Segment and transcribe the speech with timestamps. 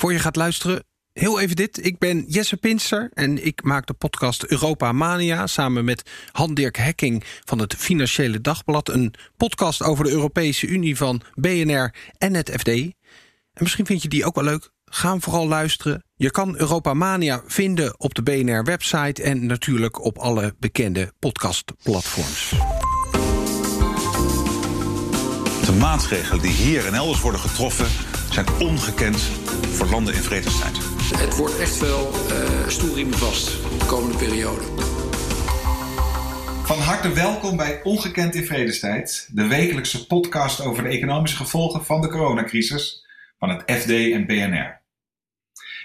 [0.00, 1.86] Voor je gaat luisteren, heel even dit.
[1.86, 5.46] Ik ben Jesse Pinster en ik maak de podcast Europa Mania...
[5.46, 8.88] samen met Han-Dirk Hekking van het Financiële Dagblad.
[8.88, 12.68] Een podcast over de Europese Unie van BNR en het FD.
[12.68, 12.92] En
[13.58, 14.70] misschien vind je die ook wel leuk.
[14.84, 16.04] Ga hem vooral luisteren.
[16.16, 19.22] Je kan Europa Mania vinden op de BNR-website...
[19.22, 22.50] en natuurlijk op alle bekende podcastplatforms.
[25.64, 29.20] De maatregelen die hier en elders worden getroffen zijn ongekend
[29.76, 30.76] voor landen in vredestijd.
[31.16, 33.46] Het wordt echt wel uh, stoelriemen vast
[33.78, 34.62] de komende periode.
[36.64, 42.00] Van harte welkom bij Ongekend in Vredestijd, de wekelijkse podcast over de economische gevolgen van
[42.00, 43.06] de coronacrisis
[43.38, 44.80] van het FD en BNR.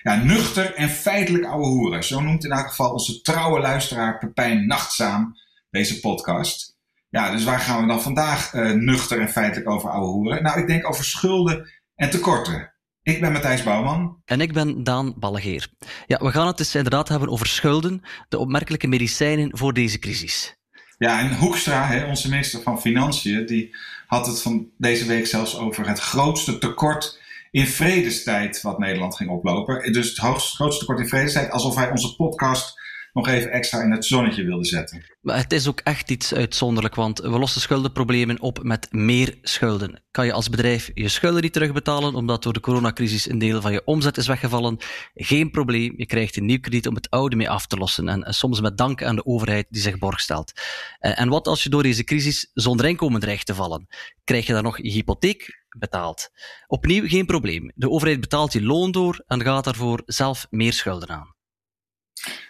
[0.03, 4.67] Ja, nuchter en feitelijk ouwe hoeren, zo noemt in elk geval onze trouwe luisteraar Pepijn
[4.67, 5.36] Nachtzaam
[5.70, 6.77] deze podcast.
[7.09, 10.44] Ja, dus waar gaan we dan vandaag uh, nuchter en feitelijk over ouwe hoeren?
[10.44, 12.73] Nou, ik denk over schulden en tekorten.
[13.02, 14.22] Ik ben Matthijs Bouwman.
[14.26, 15.67] En ik ben Daan Ballegeer.
[16.05, 20.55] Ja, we gaan het dus inderdaad hebben over schulden, de opmerkelijke medicijnen voor deze crisis.
[20.97, 23.75] Ja, en Hoekstra, hè, onze minister van Financiën, die
[24.08, 27.20] had het van deze week zelfs over het grootste tekort
[27.52, 29.94] in vredestijd wat Nederland ging oplopen.
[29.94, 32.80] Dus het grootste tekort in vredestijd, alsof hij onze podcast
[33.16, 35.03] nog even extra in het zonnetje wilde zetten.
[35.21, 40.03] Maar het is ook echt iets uitzonderlijk, want we lossen schuldenproblemen op met meer schulden.
[40.11, 43.71] Kan je als bedrijf je schulden niet terugbetalen omdat door de coronacrisis een deel van
[43.71, 44.77] je omzet is weggevallen?
[45.13, 48.33] Geen probleem, je krijgt een nieuw krediet om het oude mee af te lossen en,
[48.33, 50.52] soms met dank aan de overheid die zich borg stelt.
[50.99, 53.88] En, en wat als je door deze crisis zonder inkomen dreigt te vallen?
[54.23, 56.30] Krijg je dan nog je hypotheek betaald?
[56.67, 57.71] Opnieuw geen probleem.
[57.75, 61.34] De overheid betaalt je loon door en gaat daarvoor zelf meer schulden aan.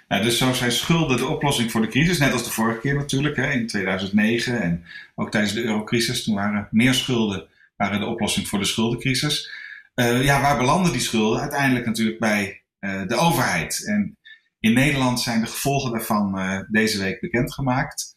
[0.08, 3.36] Dus zo zijn schulden de oplossing voor de crisis, net als de vorige keer natuurlijk,
[3.36, 4.84] hè, in 2009 en
[5.16, 6.24] ook tijdens de eurocrisis.
[6.24, 9.52] Toen waren meer schulden waren de oplossing voor de schuldencrisis.
[9.96, 11.42] Uh, ja, waar belanden die schulden?
[11.42, 13.86] Uiteindelijk natuurlijk bij uh, de overheid.
[13.86, 14.18] En
[14.60, 18.14] in Nederland zijn de gevolgen daarvan uh, deze week bekendgemaakt.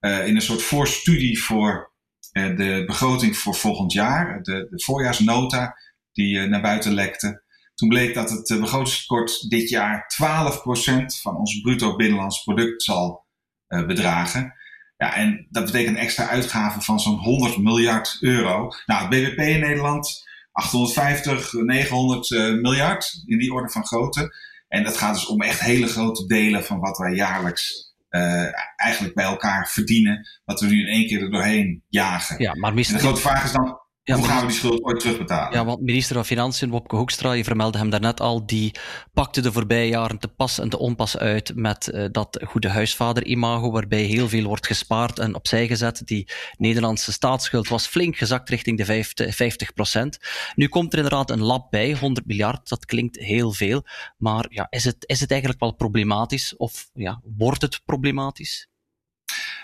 [0.00, 1.92] in een soort voorstudie voor
[2.32, 5.76] de begroting voor volgend jaar, de, de voorjaarsnota
[6.12, 7.42] die naar buiten lekte.
[7.80, 13.26] Toen bleek dat het eh, begrotingstekort dit jaar 12% van ons bruto binnenlands product zal
[13.68, 14.54] uh, bedragen.
[14.96, 18.68] Ja, en dat betekent een extra uitgave van zo'n 100 miljard euro.
[18.86, 24.34] Nou, het BBP in Nederland 850, 900 uh, miljard in die orde van grootte.
[24.68, 29.14] En dat gaat dus om echt hele grote delen van wat wij jaarlijks uh, eigenlijk
[29.14, 30.28] bij elkaar verdienen.
[30.44, 32.42] Wat we nu in één keer er doorheen jagen.
[32.42, 33.79] Ja, maar En de grote vraag is dan,
[34.10, 35.52] ja, Hoe gaan we die schuld ooit terugbetalen?
[35.52, 38.74] Ja, want minister van Financiën, Wopke Hoekstra, je vermeldde hem daarnet al, die
[39.12, 43.70] pakte de voorbije jaren te pas en te onpas uit met uh, dat goede huisvader-imago,
[43.70, 46.02] waarbij heel veel wordt gespaard en opzij gezet.
[46.04, 50.18] Die Nederlandse staatsschuld was flink gezakt richting de 50 procent.
[50.54, 53.84] Nu komt er inderdaad een lab bij, 100 miljard, dat klinkt heel veel.
[54.16, 56.56] Maar ja, is, het, is het eigenlijk wel problematisch?
[56.56, 58.69] Of ja, wordt het problematisch?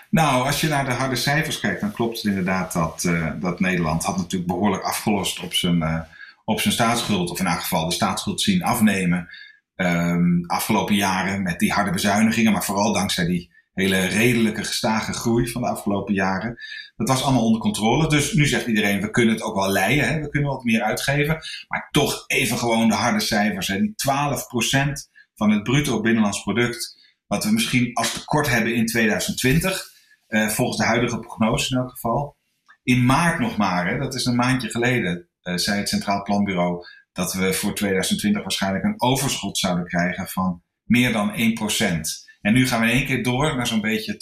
[0.09, 3.59] Nou, als je naar de harde cijfers kijkt, dan klopt het inderdaad dat, uh, dat
[3.59, 5.99] Nederland had natuurlijk behoorlijk afgelost op zijn, uh,
[6.45, 7.29] op zijn staatsschuld.
[7.29, 9.27] Of in elk geval de staatsschuld zien afnemen.
[9.75, 15.47] Um, afgelopen jaren met die harde bezuinigingen, maar vooral dankzij die hele redelijke gestage groei
[15.47, 16.57] van de afgelopen jaren.
[16.95, 18.09] Dat was allemaal onder controle.
[18.09, 20.07] Dus nu zegt iedereen, we kunnen het ook wel leiden.
[20.07, 20.19] Hè?
[20.19, 21.37] We kunnen wat meer uitgeven.
[21.67, 23.67] Maar toch even gewoon de harde cijfers.
[23.67, 26.95] Die 12% van het bruto binnenlands product.
[27.27, 29.95] Wat we misschien als tekort hebben in 2020.
[30.27, 32.37] Uh, volgens de huidige prognose in elk geval.
[32.83, 36.85] In maart nog maar, hè, dat is een maandje geleden, uh, zei het Centraal Planbureau
[37.11, 42.25] dat we voor 2020 waarschijnlijk een overschot zouden krijgen van meer dan 1%.
[42.41, 44.17] En nu gaan we in één keer door naar zo'n beetje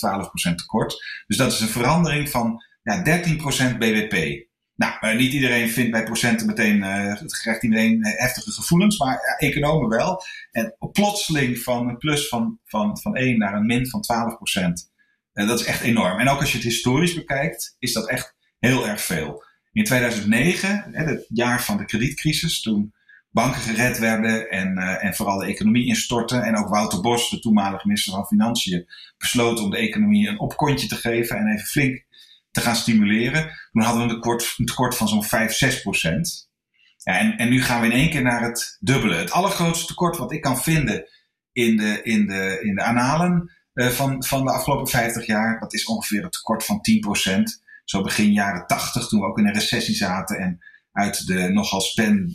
[0.51, 1.23] 12% tekort.
[1.27, 4.45] Dus dat is een verandering van ja, 13% BBP.
[4.75, 9.37] Nou, uh, niet iedereen vindt bij procenten meteen, uh, het krijgt meteen heftige gevoelens, maar
[9.39, 10.21] uh, economen wel.
[10.51, 14.93] En plotseling van een plus van, van, van 1 naar een min van 12 procent
[15.35, 16.19] uh, dat is echt enorm.
[16.19, 19.43] En ook als je het historisch bekijkt, is dat echt heel erg veel.
[19.71, 22.93] In 2009, hè, het jaar van de kredietcrisis, toen
[23.29, 26.37] banken gered werden en, uh, en vooral de economie instortte.
[26.37, 28.85] En ook Wouter Bos, de toenmalige minister van Financiën,
[29.17, 32.05] besloot om de economie een opkontje te geven en even flink
[32.51, 33.41] te gaan stimuleren.
[33.71, 36.49] Toen hadden we een tekort, van zo'n 5, 6 procent.
[36.97, 39.15] Ja, en, en nu gaan we in één keer naar het dubbele.
[39.15, 41.09] Het allergrootste tekort wat ik kan vinden
[41.51, 45.59] in de, in de, in de analen van, van de afgelopen 50 jaar.
[45.59, 46.81] Dat is ongeveer een tekort van
[47.27, 47.41] 10%.
[47.83, 50.59] Zo begin jaren 80, toen we ook in een recessie zaten en
[50.95, 51.81] uit de nogal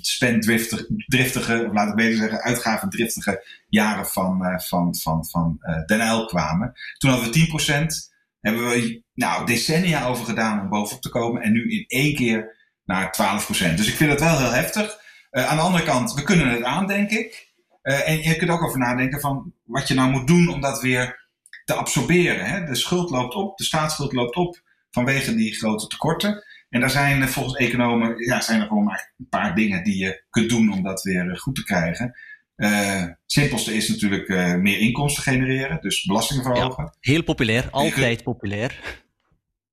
[0.00, 6.00] spendriftige, of laat ik beter zeggen, uitgavendriftige jaren van, uh, van, van, van uh, Den
[6.00, 6.72] Uyl kwamen.
[6.98, 7.48] Toen hadden we
[8.06, 8.10] 10%.
[8.40, 11.42] Hebben we nou, decennia over gedaan om bovenop te komen.
[11.42, 13.74] En nu in één keer naar 12%.
[13.74, 14.98] Dus ik vind het wel heel heftig.
[15.30, 17.48] aan de andere kant, we kunnen het aan, denk ik.
[17.82, 21.29] en je kunt ook over nadenken van wat je nou moet doen om dat weer
[21.70, 22.44] te absorberen.
[22.44, 22.64] Hè?
[22.64, 26.44] De schuld loopt op, de staatsschuld loopt op vanwege die grote tekorten.
[26.68, 30.22] En daar zijn volgens economen ja, zijn er gewoon maar een paar dingen die je
[30.30, 32.16] kunt doen om dat weer goed te krijgen.
[32.56, 36.84] Uh, simpelste is natuurlijk uh, meer inkomsten genereren, dus belastingen verhogen.
[36.84, 38.80] Ja, heel populair, altijd populair.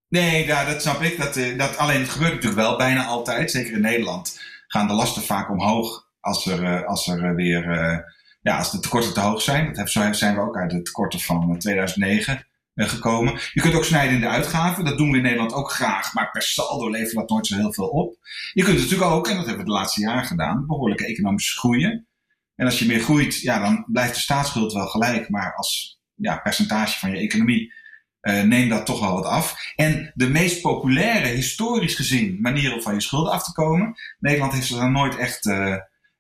[0.10, 1.18] Nee, ja, dat snap ik.
[1.18, 3.52] Dat, uh, dat, alleen het gebeurt natuurlijk wel bijna altijd.
[3.52, 8.06] Zeker in Nederland gaan de lasten vaak omhoog als er, als er weer
[8.48, 9.74] ja, als de tekorten te hoog zijn.
[9.74, 12.46] Dat zijn we ook uit de tekorten van 2009
[12.76, 13.40] gekomen.
[13.54, 14.86] Je kunt ook snijden in de uitgaven.
[14.86, 16.14] Dat doen we in Nederland ook graag.
[16.14, 18.18] Maar per saldo levert dat nooit zo heel veel op.
[18.54, 22.08] Je kunt natuurlijk ook, en dat hebben we de laatste jaren gedaan, behoorlijke economische groeien.
[22.56, 25.30] En als je meer groeit, ja, dan blijft de staatsschuld wel gelijk.
[25.30, 27.74] Maar als ja, percentage van je economie
[28.22, 29.74] uh, neemt dat toch wel wat af.
[29.76, 33.96] En de meest populaire, historisch gezien, manier om van je schulden af te komen.
[34.20, 35.46] Nederland heeft er dan nooit echt,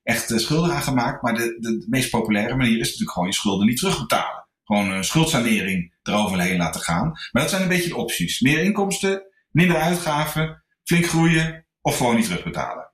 [0.07, 1.21] echt uh, schulden aan gemaakt.
[1.21, 4.47] Maar de, de, meest populaire manier is natuurlijk gewoon je schulden niet terugbetalen.
[4.63, 7.07] Gewoon een schuldsanering eroverheen laten gaan.
[7.31, 8.39] Maar dat zijn een beetje de opties.
[8.39, 9.21] Meer inkomsten,
[9.51, 12.91] minder uitgaven, flink groeien of gewoon niet terugbetalen.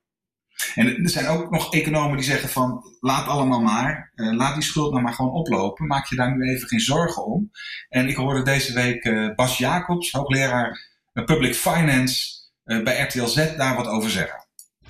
[0.75, 4.63] En er zijn ook nog economen die zeggen van laat allemaal maar, uh, laat die
[4.63, 5.87] schuld nou maar gewoon oplopen.
[5.87, 7.51] Maak je daar nu even geen zorgen om.
[7.89, 12.31] En ik hoorde deze week uh, Bas Jacobs, hoogleraar Public Finance
[12.63, 14.42] bij RTL Z, daar wat over zeggen.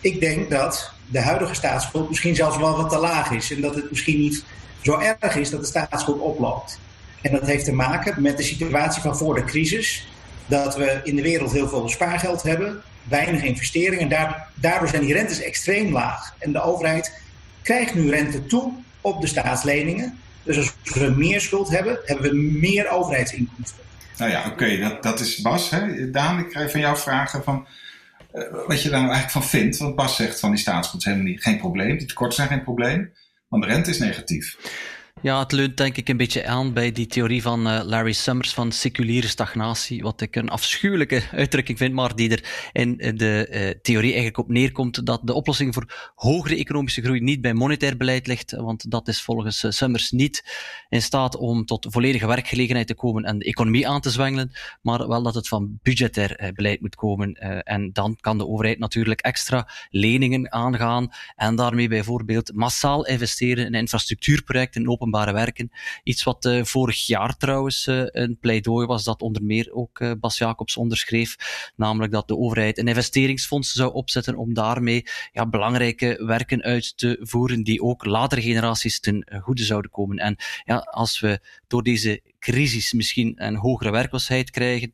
[0.04, 3.52] Ik denk dat de huidige staatsschuld misschien zelfs wel wat te laag is.
[3.52, 4.44] En dat het misschien niet
[4.82, 6.80] zo erg is dat de staatsschuld oploopt.
[7.22, 10.08] En dat heeft te maken met de situatie van voor de crisis.
[10.46, 14.12] Dat we in de wereld heel veel spaargeld hebben weinig investeringen.
[14.12, 16.36] En daardoor zijn die rentes extreem laag.
[16.40, 17.22] En de overheid
[17.62, 20.20] krijgt nu rente toe op de staatsleningen.
[20.44, 23.84] Dus als we meer schuld hebben, hebben we meer overheidsinkomsten.
[24.18, 25.70] Nou ja, oké, dat, dat is Bas.
[25.70, 26.12] Hè?
[26.12, 27.68] Daan, ik krijg van jou vragen van
[28.68, 29.78] wat je daar nou eigenlijk van vindt.
[29.78, 31.98] Want Bas zegt van die staatsschuld is helemaal niet, geen probleem.
[31.98, 33.14] Die tekorten zijn geen probleem,
[33.48, 34.58] want de rente is negatief.
[35.22, 38.54] Ja, het leunt denk ik een beetje aan bij die theorie van uh, Larry Summers
[38.54, 43.70] van seculiere stagnatie, wat ik een afschuwelijke uitdrukking vind, maar die er in de uh,
[43.82, 48.28] theorie eigenlijk op neerkomt dat de oplossing voor hogere economische groei niet bij monetair beleid
[48.28, 50.58] ligt, want dat is volgens Summers niet
[50.90, 54.52] in staat om tot volledige werkgelegenheid te komen en de economie aan te zwengelen,
[54.82, 57.34] maar wel dat het van budgetair beleid moet komen.
[57.64, 63.74] en dan kan de overheid natuurlijk extra leningen aangaan en daarmee bijvoorbeeld massaal investeren in
[63.74, 65.72] infrastructuurprojecten, in open werken.
[66.04, 70.12] Iets wat uh, vorig jaar trouwens uh, een pleidooi was dat onder meer ook uh,
[70.20, 71.36] Bas Jacobs onderschreef.
[71.76, 77.18] Namelijk dat de overheid een investeringsfonds zou opzetten om daarmee ja, belangrijke werken uit te
[77.22, 80.18] voeren die ook latere generaties ten goede zouden komen.
[80.18, 80.36] En
[80.66, 84.94] ja, als we door deze crisis misschien een hogere werkloosheid krijgen,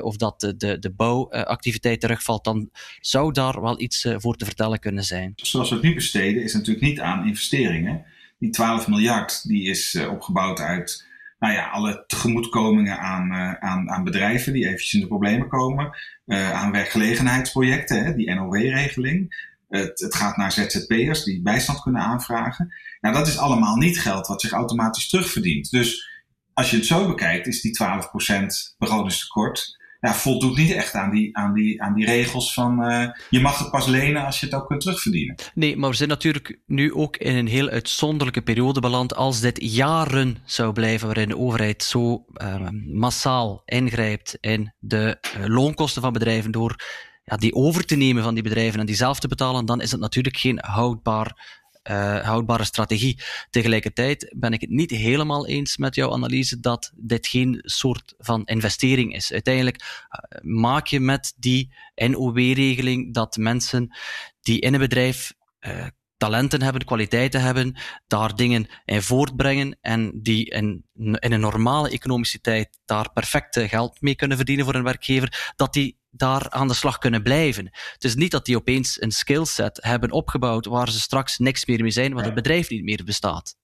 [0.00, 2.70] of dat de, de, de bouwactiviteit terugvalt, dan
[3.00, 5.32] zou daar wel iets voor te vertellen kunnen zijn.
[5.36, 8.04] Zoals we het nu besteden, is natuurlijk niet aan investeringen
[8.38, 11.06] die 12 miljard die is uh, opgebouwd uit
[11.38, 15.96] nou ja, alle tegemoetkomingen aan, uh, aan, aan bedrijven die eventjes in de problemen komen.
[16.26, 19.44] Uh, aan werkgelegenheidsprojecten, hè, die NOW-regeling.
[19.68, 22.74] Het, het, gaat naar ZZP'ers die bijstand kunnen aanvragen.
[23.00, 25.70] Nou, dat is allemaal niet geld wat zich automatisch terugverdient.
[25.70, 26.08] Dus
[26.52, 31.36] als je het zo bekijkt, is die 12% begrotingstekort ja, voldoet niet echt aan die,
[31.36, 34.54] aan die, aan die regels van uh, je mag het pas lenen als je het
[34.54, 35.34] ook kunt terugverdienen.
[35.54, 39.58] Nee, maar we zijn natuurlijk nu ook in een heel uitzonderlijke periode beland als dit
[39.62, 46.12] jaren zou blijven waarin de overheid zo uh, massaal ingrijpt in de uh, loonkosten van
[46.12, 46.76] bedrijven door
[47.24, 49.90] ja, die over te nemen van die bedrijven en die zelf te betalen, dan is
[49.90, 53.18] het natuurlijk geen houdbaar uh, houdbare strategie.
[53.50, 58.44] Tegelijkertijd ben ik het niet helemaal eens met jouw analyse dat dit geen soort van
[58.44, 59.32] investering is.
[59.32, 63.96] Uiteindelijk uh, maak je met die NOW-regeling dat mensen
[64.40, 70.50] die in een bedrijf uh, talenten hebben, kwaliteiten hebben, daar dingen in voortbrengen en die
[70.50, 75.52] in, in een normale economische tijd daar perfect geld mee kunnen verdienen voor een werkgever,
[75.56, 77.68] dat die daar aan de slag kunnen blijven.
[77.92, 81.82] Het is niet dat die opeens een skillset hebben opgebouwd waar ze straks niks meer
[81.82, 83.56] mee zijn, want het bedrijf niet meer bestaat.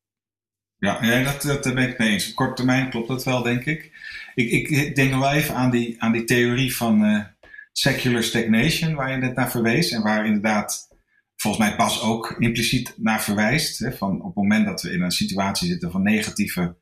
[0.78, 2.28] Ja, ja dat, dat ben ik mee eens.
[2.28, 3.90] Op korte termijn klopt dat wel, denk ik.
[4.34, 7.24] Ik, ik denk nog wel even aan die, aan die theorie van uh,
[7.72, 9.90] secular stagnation, waar je net naar verwees.
[9.90, 10.88] En waar inderdaad
[11.42, 13.78] volgens mij pas ook impliciet naar verwijst.
[13.78, 16.76] Hè, van op het moment dat we in een situatie zitten van negatieve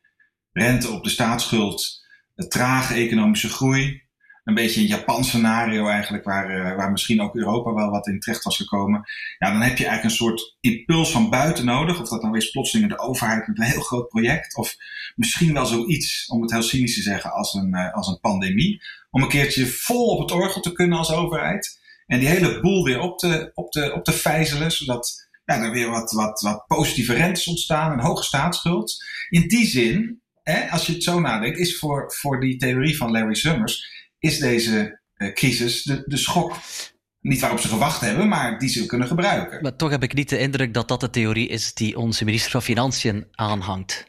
[0.52, 2.04] rente op de staatsschuld,
[2.48, 4.02] trage economische groei,
[4.44, 8.20] een beetje een Japan scenario eigenlijk, waar, uh, waar misschien ook Europa wel wat in
[8.20, 9.04] terecht was gekomen.
[9.38, 12.00] Ja, dan heb je eigenlijk een soort impuls van buiten nodig.
[12.00, 14.56] Of dat nou is plotseling de overheid met een heel groot project.
[14.56, 14.76] Of
[15.16, 18.82] misschien wel zoiets, om het heel cynisch te zeggen, als een, uh, als een pandemie.
[19.10, 21.79] Om een keertje vol op het orgel te kunnen als overheid.
[22.10, 25.70] En die hele boel weer op te, op te, op te vijzelen, zodat ja, er
[25.70, 29.04] weer wat, wat, wat positieve rentes ontstaan, een hoge staatsschuld.
[29.28, 33.10] In die zin, hè, als je het zo nadenkt, is voor, voor die theorie van
[33.10, 36.56] Larry Summers, is deze uh, crisis de, de schok
[37.20, 39.62] niet waarop ze gewacht hebben, maar die ze kunnen gebruiken.
[39.62, 42.50] Maar toch heb ik niet de indruk dat dat de theorie is die onze minister
[42.50, 44.08] van Financiën aanhangt.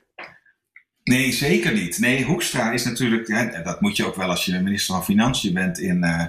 [1.03, 1.99] Nee, zeker niet.
[1.99, 3.27] Nee, Hoekstra is natuurlijk,
[3.63, 6.25] dat moet je ook wel als je minister van Financiën bent in, uh,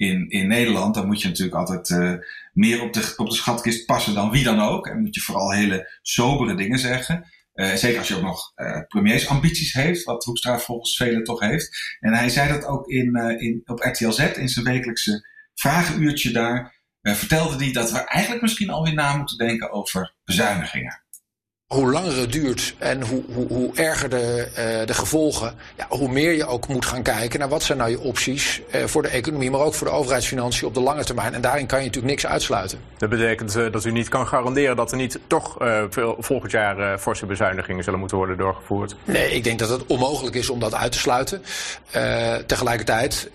[0.00, 2.14] in, in Nederland, dan moet je natuurlijk altijd uh,
[2.52, 4.86] meer op de, op de schatkist passen dan wie dan ook.
[4.86, 7.30] En moet je vooral hele sobere dingen zeggen.
[7.54, 8.52] Uh, zeker als je ook nog
[8.88, 11.96] premiersambities heeft, wat Hoekstra volgens velen toch heeft.
[12.00, 16.82] En hij zei dat ook in, in, op RTL Z in zijn wekelijkse vragenuurtje daar.
[17.02, 21.02] vertelde hij dat we eigenlijk misschien alweer na moeten denken over bezuinigingen
[21.74, 26.08] hoe langer het duurt en hoe, hoe, hoe erger de, uh, de gevolgen, ja, hoe
[26.08, 29.08] meer je ook moet gaan kijken naar wat zijn nou je opties uh, voor de
[29.08, 31.34] economie, maar ook voor de overheidsfinanciën op de lange termijn.
[31.34, 32.78] En daarin kan je natuurlijk niks uitsluiten.
[32.98, 35.56] Dat betekent uh, dat u niet kan garanderen dat er niet toch
[35.90, 38.96] veel, volgend jaar forse bezuinigingen zullen moeten worden doorgevoerd?
[39.04, 41.42] Nee, ik denk dat het onmogelijk is om dat uit te sluiten.
[42.46, 43.30] tegelijkertijd,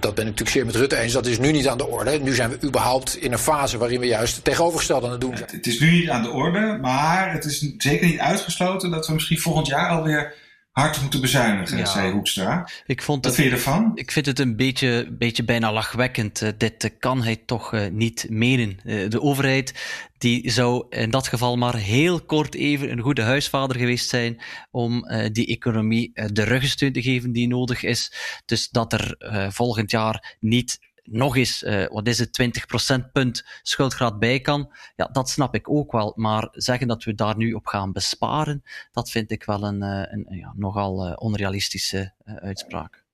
[0.00, 2.18] dat ben ik natuurlijk zeer met Rutte eens, dat is nu niet aan de orde.
[2.18, 5.36] Nu zijn we überhaupt in een fase waarin we juist het tegenovergestelde aan het doen
[5.36, 5.50] zijn.
[5.52, 9.12] Het is nu niet aan de orde, maar het is zeker niet uitgesloten dat we
[9.12, 10.34] misschien volgend jaar alweer
[10.72, 11.86] hard moeten bezuinigen, ja.
[11.86, 12.68] zei Hoekstra.
[12.86, 13.92] Ik vond Wat het, vind je ervan?
[13.94, 16.40] Ik vind het een beetje, beetje bijna lachwekkend.
[16.40, 18.76] Uh, dit uh, kan hij toch uh, niet menen.
[19.08, 19.74] de overheid
[20.18, 25.06] die zou in dat geval maar heel kort even een goede huisvader geweest zijn om
[25.32, 28.12] die economie de ruggensteun te geven die nodig is.
[28.44, 29.16] Dus dat er
[29.52, 35.08] volgend jaar niet nog eens, uh, wat is het, 20 procentpunt schuldgraad bij kan, ja,
[35.12, 36.12] dat snap ik ook wel.
[36.16, 40.02] Maar zeggen dat we daar nu op gaan besparen, dat vind ik wel een, uh,
[40.12, 43.04] een ja, nogal uh, onrealistische uitspraak.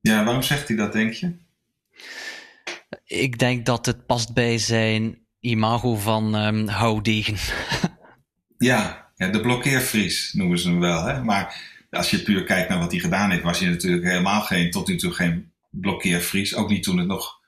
[0.00, 1.34] Ja, waarom zegt hij dat, denk je?
[3.04, 7.36] Ik denk dat het past bij zijn imago van um, houdegen.
[8.70, 11.04] ja, ja, de blokkeervries noemen ze hem wel.
[11.04, 11.22] Hè?
[11.22, 14.70] Maar als je puur kijkt naar wat hij gedaan heeft, was hij natuurlijk helemaal geen,
[14.70, 16.54] tot nu toe geen blokkeervries.
[16.54, 17.38] Ook niet toen het nog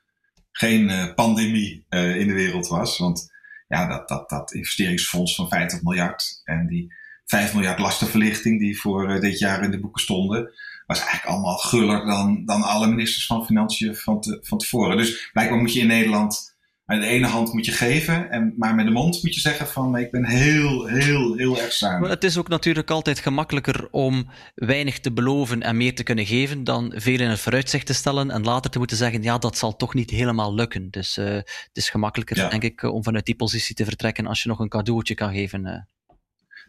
[0.52, 2.98] geen uh, pandemie uh, in de wereld was.
[2.98, 3.30] Want
[3.68, 9.10] ja, dat, dat, dat investeringsfonds van 50 miljard en die 5 miljard lastenverlichting die voor
[9.10, 10.52] uh, dit jaar in de boeken stonden,
[10.86, 14.96] was eigenlijk allemaal guller dan, dan alle ministers van Financiën van, te, van tevoren.
[14.96, 16.58] Dus blijkbaar moet je in Nederland
[16.90, 19.66] aan de ene hand moet je geven, en, maar met de mond moet je zeggen
[19.66, 22.08] van ik ben heel, heel, heel erg zuinig.
[22.08, 26.64] Het is ook natuurlijk altijd gemakkelijker om weinig te beloven en meer te kunnen geven
[26.64, 29.76] dan veel in het vooruitzicht te stellen en later te moeten zeggen ja, dat zal
[29.76, 30.90] toch niet helemaal lukken.
[30.90, 32.48] Dus uh, het is gemakkelijker, ja.
[32.48, 35.88] denk ik, om vanuit die positie te vertrekken als je nog een cadeautje kan geven.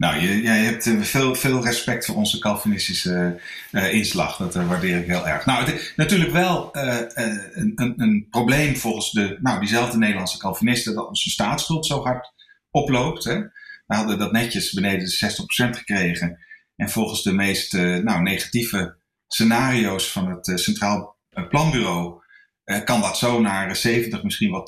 [0.01, 3.39] Nou, jij hebt eh, veel, veel respect voor onze Calvinistische
[3.71, 4.37] uh, inslag.
[4.37, 5.45] Dat uh, waardeer ik heel erg.
[5.45, 10.95] Nou, het is natuurlijk wel een, een, een, probleem volgens de, nou, diezelfde Nederlandse Calvinisten
[10.95, 12.33] dat onze staatsschuld zo hard
[12.69, 13.23] oploopt.
[13.23, 13.39] Hè.
[13.87, 15.33] We hadden dat netjes beneden de
[15.65, 16.39] 60% gekregen.
[16.75, 18.95] En volgens de meest nou, negatieve
[19.27, 21.17] scenario's van het Centraal
[21.49, 22.21] Planbureau
[22.85, 24.67] kan dat zo naar 70, misschien wel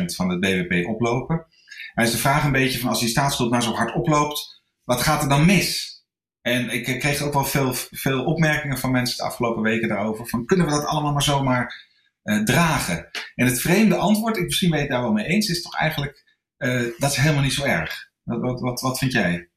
[0.00, 1.46] 80% van het BBP oplopen.
[1.94, 4.55] En is de vraag een beetje van als die staatsschuld nou zo hard oploopt
[4.86, 5.94] wat gaat er dan mis?
[6.40, 10.28] En ik kreeg ook wel veel, veel opmerkingen van mensen de afgelopen weken daarover.
[10.28, 11.86] Van kunnen we dat allemaal maar zomaar
[12.22, 13.08] uh, dragen?
[13.34, 15.76] En het vreemde antwoord, ik misschien ben je het daar wel mee eens, is toch
[15.76, 16.24] eigenlijk
[16.58, 18.10] uh, dat is helemaal niet zo erg.
[18.22, 19.50] Wat, wat, wat, wat vind jij?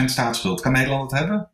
[0.00, 1.50] 80% staatsschuld, kan Nederland het hebben?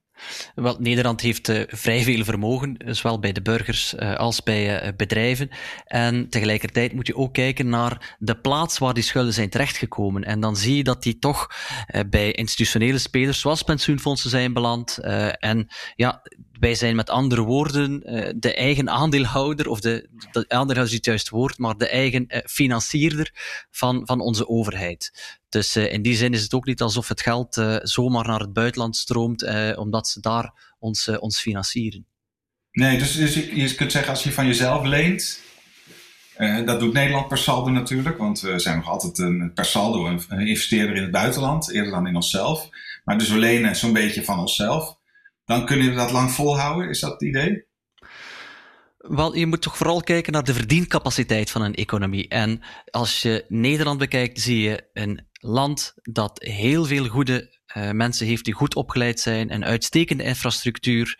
[0.54, 4.88] Wel, Nederland heeft uh, vrij veel vermogen, zowel bij de burgers uh, als bij uh,
[4.96, 5.50] bedrijven.
[5.86, 10.24] En tegelijkertijd moet je ook kijken naar de plaats waar die schulden zijn terechtgekomen.
[10.24, 11.50] En dan zie je dat die toch
[12.06, 14.98] bij institutionele spelers, zoals pensioenfondsen, zijn beland.
[15.38, 16.22] en ja,
[16.62, 18.00] wij zijn met andere woorden
[18.40, 23.30] de eigen aandeelhouder, of de, de aandeelhouder is het juist woord, maar de eigen financierder
[23.70, 25.12] van, van onze overheid.
[25.48, 28.52] Dus uh, in die zin is het ook niet alsof het geld zomaar naar het
[28.52, 32.06] buitenland stroomt, omdat ze daar ons, ons financieren.
[32.72, 35.40] Nee, dus, dus je kunt zeggen als je van jezelf leent,
[36.64, 40.46] dat doet Nederland per saldo natuurlijk, want we zijn nog altijd een, per saldo een
[40.46, 42.68] investeerder in het buitenland, eerder dan in onszelf.
[43.04, 45.00] Maar dus we lenen zo'n beetje van onszelf.
[45.44, 47.66] Dan kunnen we dat lang volhouden, is dat het idee?
[48.98, 52.28] Wel, je moet toch vooral kijken naar de verdiencapaciteit van een economie.
[52.28, 58.26] En als je Nederland bekijkt, zie je een land dat heel veel goede uh, mensen
[58.26, 61.18] heeft die goed opgeleid zijn, een uitstekende infrastructuur.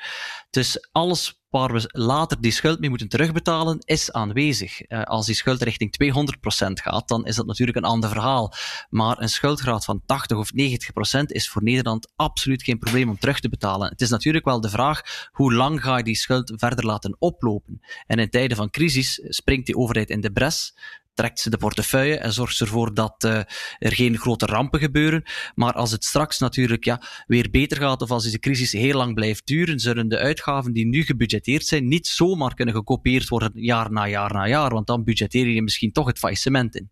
[0.50, 4.90] Dus alles waar we later die schuld mee moeten terugbetalen, is aanwezig.
[4.90, 8.52] Uh, als die schuld richting 200% gaat, dan is dat natuurlijk een ander verhaal.
[8.90, 13.40] Maar een schuldgraad van 80 of 90% is voor Nederland absoluut geen probleem om terug
[13.40, 13.88] te betalen.
[13.88, 17.80] Het is natuurlijk wel de vraag, hoe lang ga je die schuld verder laten oplopen?
[18.06, 20.74] En in tijden van crisis springt die overheid in de bres
[21.14, 23.36] trekt ze de portefeuille en zorgt ze ervoor dat uh,
[23.78, 25.22] er geen grote rampen gebeuren.
[25.54, 29.14] Maar als het straks natuurlijk ja, weer beter gaat of als deze crisis heel lang
[29.14, 33.92] blijft duren, zullen de uitgaven die nu gebudgeteerd zijn niet zomaar kunnen gekopieerd worden jaar
[33.92, 36.90] na jaar na jaar, want dan budgeteer je misschien toch het faillissement in.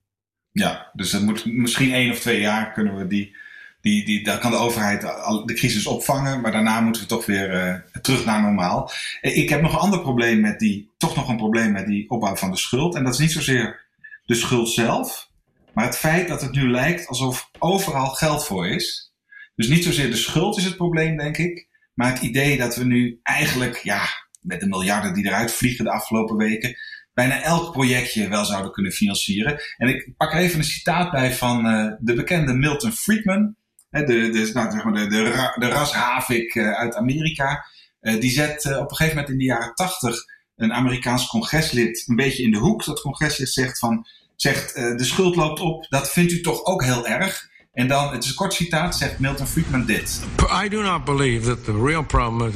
[0.53, 3.37] Ja, dus moet misschien één of twee jaar kunnen we die
[3.81, 5.01] die, die, daar kan de overheid
[5.45, 8.91] de crisis opvangen, maar daarna moeten we toch weer uh, terug naar normaal.
[9.21, 12.37] Ik heb nog een ander probleem met die, toch nog een probleem met die opbouw
[12.37, 12.95] van de schuld.
[12.95, 13.89] En dat is niet zozeer
[14.31, 15.31] de schuld zelf,
[15.75, 19.13] maar het feit dat het nu lijkt alsof overal geld voor is.
[19.55, 22.85] Dus niet zozeer de schuld is het probleem, denk ik, maar het idee dat we
[22.85, 24.03] nu eigenlijk, ja,
[24.41, 26.77] met de miljarden die eruit vliegen de afgelopen weken,
[27.15, 29.61] bijna elk projectje wel zouden kunnen financieren.
[29.77, 33.57] En ik pak even een citaat bij van uh, de bekende Milton Friedman
[33.91, 37.65] de, de, nou, zeg maar de, de, de ras Havik eh, uit Amerika.
[38.01, 40.17] Eh, die zet eh, op een gegeven moment in de jaren tachtig
[40.57, 42.85] een Amerikaans congreslid een beetje in de hoek.
[42.85, 44.07] Dat congreslid zegt van,
[44.43, 47.49] zegt de schuld loopt op, dat vindt u toch ook heel erg?
[47.73, 50.21] En dan, het is een kort citaat, zegt Milton Friedman dit.
[50.65, 52.55] I do not believe that the real problem, is,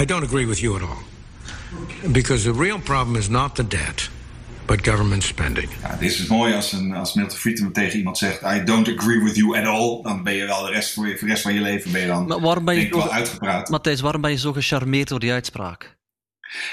[0.00, 2.10] I don't agree with you at all.
[2.12, 4.10] Because the real problem is not the debt
[4.66, 5.68] but government spending.
[5.82, 9.22] Ja, dit is mooi als, een, als Milton Friedman tegen iemand zegt: I don't agree
[9.22, 10.02] with you at all.
[10.02, 12.06] Dan ben je wel de rest, voor je, de rest van je leven ben je
[12.06, 13.68] dan maar waarom ben je wel uitgepraat.
[13.68, 15.96] Matthijs, waarom ben je zo gecharmeerd door die uitspraak?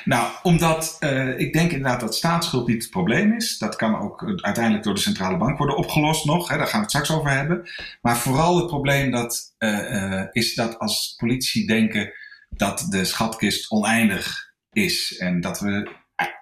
[0.03, 3.57] Nou, omdat uh, ik denk inderdaad dat staatsschuld niet het probleem is.
[3.57, 6.49] Dat kan ook uiteindelijk door de centrale bank worden opgelost nog.
[6.49, 7.69] Hè, daar gaan we het straks over hebben.
[8.01, 12.13] Maar vooral het probleem dat, uh, is dat als politici denken
[12.49, 15.17] dat de schatkist oneindig is.
[15.17, 15.99] En dat we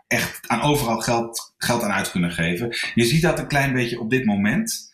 [0.08, 2.76] echt aan overal geld, geld aan uit kunnen geven.
[2.94, 4.88] Je ziet dat een klein beetje op dit moment.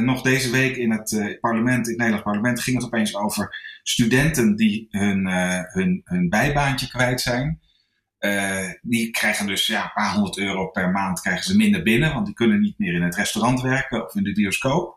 [0.00, 4.56] Nog deze week in het parlement, in het Nederlands parlement, ging het opeens over studenten
[4.56, 5.26] die hun,
[5.72, 7.60] hun, hun bijbaantje kwijt zijn.
[8.82, 12.26] Die krijgen dus ja, een paar honderd euro per maand krijgen ze minder binnen, want
[12.26, 14.96] die kunnen niet meer in het restaurant werken of in de bioscoop.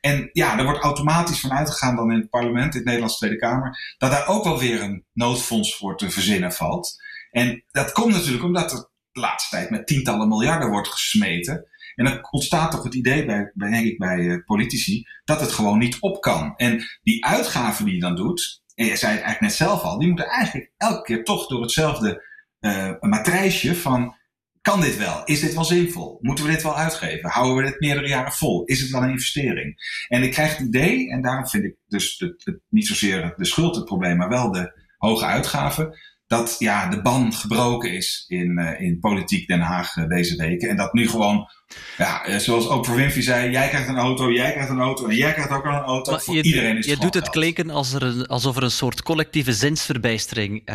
[0.00, 3.36] En ja, er wordt automatisch van uitgegaan dan in het parlement, in het Nederlandse Tweede
[3.36, 7.02] Kamer, dat daar ook wel weer een noodfonds voor te verzinnen valt.
[7.30, 11.66] En dat komt natuurlijk omdat er de laatste tijd met tientallen miljarden wordt gesmeten.
[11.94, 15.52] En dan ontstaat toch het idee bij, bij denk ik, bij uh, politici dat het
[15.52, 16.56] gewoon niet op kan.
[16.56, 19.98] En die uitgaven die je dan doet, en je zei het eigenlijk net zelf al,
[19.98, 22.30] die moeten eigenlijk elke keer toch door hetzelfde
[22.62, 24.14] uh, matrijsje van
[24.60, 25.24] kan dit wel?
[25.24, 26.18] Is dit wel zinvol?
[26.20, 27.30] Moeten we dit wel uitgeven?
[27.30, 28.64] Houden we dit meerdere jaren vol?
[28.64, 30.04] Is het wel een investering?
[30.08, 32.24] En ik krijg het idee, en daarom vind ik dus
[32.68, 35.98] niet zozeer de schuld het probleem, maar wel de hoge uitgaven
[36.32, 40.68] dat ja, de ban gebroken is in, uh, in politiek Den Haag uh, deze weken.
[40.68, 41.48] En dat nu gewoon,
[41.96, 45.16] ja, uh, zoals Oprah Winfrey zei, jij krijgt een auto, jij krijgt een auto en
[45.16, 46.10] jij krijgt ook een auto.
[46.10, 48.70] Maar Voor je, iedereen is Je doet het klinken als er een, alsof er een
[48.70, 50.70] soort collectieve zinsverbijstering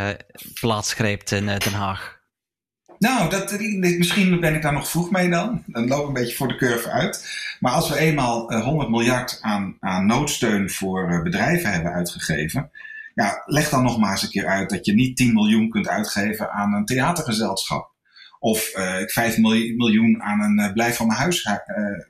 [0.59, 2.15] plaatsgrijpt in Den Haag.
[2.99, 3.59] Nou, dat,
[3.97, 5.63] misschien ben ik daar nog vroeg mee dan.
[5.65, 7.27] Dan loop ik een beetje voor de curve uit.
[7.59, 12.71] Maar als we eenmaal 100 miljard aan, aan noodsteun voor bedrijven hebben uitgegeven
[13.23, 15.87] ja, leg dan nog maar eens een keer uit dat je niet 10 miljoen kunt
[15.87, 17.95] uitgeven aan een theatergezelschap.
[18.39, 21.55] Of uh, eh, 5 miljoen aan een uh, blijf, van mijn huis, uh,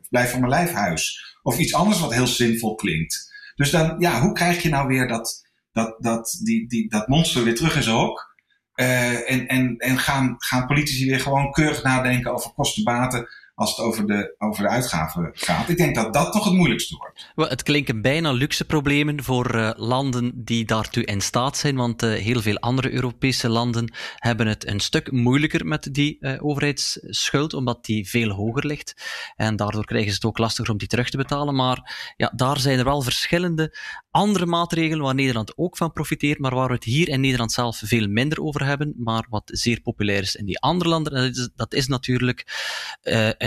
[0.09, 1.35] blijf van mijn lijfhuis.
[1.41, 3.33] Of iets anders wat heel zinvol klinkt.
[3.55, 7.43] Dus dan, ja, hoe krijg je nou weer dat, dat, dat, die, die, dat monster
[7.43, 8.35] weer terug in zijn hok?
[8.75, 14.07] en en, en gaan, gaan politici weer gewoon keurig nadenken over kostenbaten als het over
[14.07, 15.69] de, over de uitgaven gaat.
[15.69, 17.31] Ik denk dat dat toch het moeilijkste wordt.
[17.35, 22.03] Well, het klinken bijna luxe problemen voor uh, landen die daartoe in staat zijn, want
[22.03, 27.53] uh, heel veel andere Europese landen hebben het een stuk moeilijker met die uh, overheidsschuld,
[27.53, 28.95] omdat die veel hoger ligt.
[29.35, 31.55] En daardoor krijgen ze het ook lastiger om die terug te betalen.
[31.55, 33.77] Maar ja, daar zijn er wel verschillende
[34.11, 37.81] andere maatregelen waar Nederland ook van profiteert, maar waar we het hier in Nederland zelf
[37.83, 41.13] veel minder over hebben, maar wat zeer populair is in die andere landen.
[41.13, 42.45] Dat is, dat is natuurlijk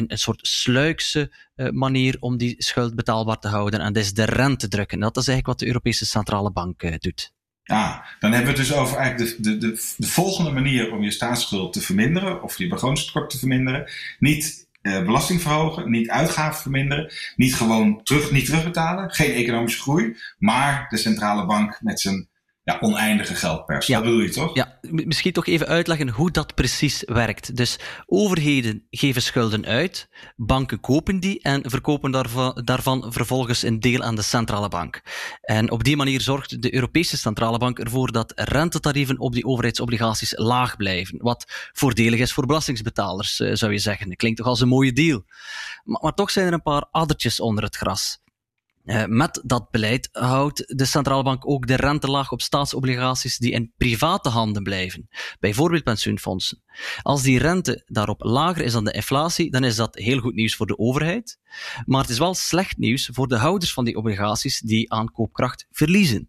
[0.08, 3.80] een, soort sluikse uh, manier om die schuld betaalbaar te houden.
[3.80, 5.00] En dat is de rente drukken.
[5.00, 7.32] Dat is eigenlijk wat de Europese Centrale Bank uh, doet.
[7.62, 11.02] Ja, dan hebben we het dus over eigenlijk de, de, de, de, volgende manier om
[11.02, 13.90] je staatsschuld te verminderen, of je begrotingstekort te verminderen.
[14.18, 20.16] Niet uh, belasting verhogen, niet uitgaven verminderen, niet gewoon terug, niet terugbetalen, geen economische groei,
[20.38, 22.28] maar de centrale bank met zijn
[22.62, 23.86] ja, oneindige geldpers.
[23.86, 23.94] Ja.
[23.94, 24.54] Dat bedoel je toch?
[24.54, 27.56] Ja, misschien toch even uitleggen hoe dat precies werkt.
[27.56, 34.02] Dus overheden geven schulden uit, banken kopen die en verkopen daarvan, daarvan vervolgens een deel
[34.02, 35.02] aan de centrale bank.
[35.40, 40.32] En op die manier zorgt de Europese centrale bank ervoor dat rentetarieven op die overheidsobligaties
[40.36, 41.18] laag blijven.
[41.22, 44.08] Wat voordelig is voor belastingsbetalers, eh, zou je zeggen.
[44.08, 45.24] Dat klinkt toch als een mooie deal.
[45.84, 48.20] Maar, maar toch zijn er een paar addertjes onder het gras.
[48.90, 53.50] Uh, met dat beleid houdt de centrale bank ook de rente laag op staatsobligaties die
[53.50, 55.08] in private handen blijven,
[55.40, 56.62] bijvoorbeeld pensioenfondsen.
[57.02, 60.56] Als die rente daarop lager is dan de inflatie, dan is dat heel goed nieuws
[60.56, 61.38] voor de overheid,
[61.84, 65.66] maar het is wel slecht nieuws voor de houders van die obligaties die aan koopkracht
[65.70, 66.28] verliezen.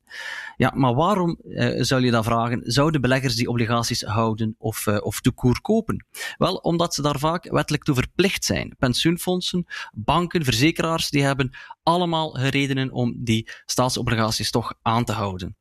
[0.57, 4.97] Ja, maar waarom uh, zou je dan vragen, zouden beleggers die obligaties houden of, uh,
[5.01, 6.05] of te koer kopen?
[6.37, 8.75] Wel, omdat ze daar vaak wettelijk toe verplicht zijn.
[8.79, 11.51] Pensioenfondsen, banken, verzekeraars, die hebben
[11.83, 15.55] allemaal redenen om die staatsobligaties toch aan te houden.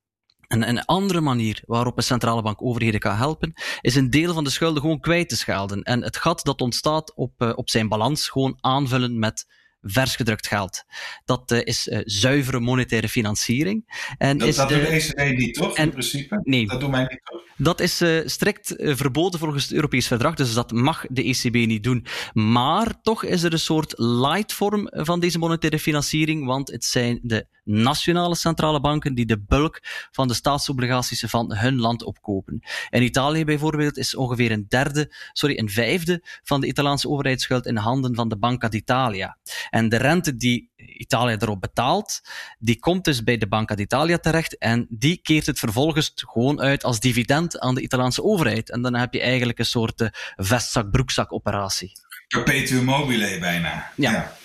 [0.46, 4.44] En een andere manier waarop een centrale bank overheden kan helpen, is een deel van
[4.44, 5.83] de schulden gewoon kwijt te schelden.
[5.83, 9.46] En het gat dat ontstaat op, uh, op zijn balans gewoon aanvullen met
[9.83, 10.85] vers gedrukt geld.
[11.25, 14.05] Dat uh, is uh, zuivere monetaire financiering.
[14.19, 15.77] En dat, is dat de, doet de ECB niet, toch?
[15.77, 16.40] En, in principe?
[16.43, 16.66] Nee.
[16.66, 17.40] Dat doen wij niet, toch?
[17.57, 21.83] Dat is uh, strikt verboden volgens het Europees Verdrag, dus dat mag de ECB niet
[21.83, 22.07] doen.
[22.33, 27.19] Maar toch is er een soort light vorm van deze monetaire financiering, want het zijn
[27.23, 29.80] de nationale centrale banken die de bulk
[30.11, 32.62] van de staatsobligaties van hun land opkopen.
[32.90, 37.76] In Italië bijvoorbeeld is ongeveer een derde, sorry, een vijfde van de Italiaanse overheidsschuld in
[37.76, 39.38] handen van de Banca d'Italia.
[39.70, 42.20] En de rente die Italië erop betaalt,
[42.59, 46.85] die komt dus bij de Banca d'Italia terecht en die keert het vervolgens gewoon uit
[46.85, 48.70] als dividend aan de Italiaanse overheid.
[48.70, 51.92] En dan heb je eigenlijk een soort uh, vestzak-broekzak operatie.
[52.28, 53.90] Perpetuum mobile bijna.
[53.96, 54.11] ja.
[54.11, 54.38] ja.